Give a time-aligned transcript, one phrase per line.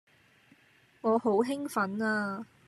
[1.01, 2.47] 我好興奮呀